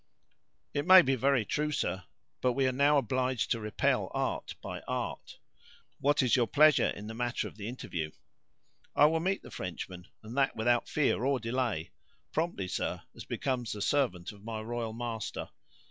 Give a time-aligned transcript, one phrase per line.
[0.73, 2.05] "It may be very true, sir;
[2.41, 5.37] but we are now obliged to repel art by art.
[5.99, 8.09] What is your pleasure in the matter of the interview?"
[8.95, 11.91] "I will meet the Frenchman, and that without fear or delay;
[12.31, 15.49] promptly, sir, as becomes a servant of my royal master.